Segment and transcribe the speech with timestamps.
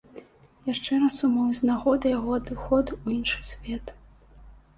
[0.69, 3.95] Я шчыра сумую з нагоды яго адыходу ў іншы свет.